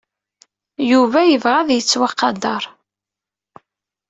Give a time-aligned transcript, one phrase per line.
[0.89, 2.63] Yuba yebɣa ad yettwaqader.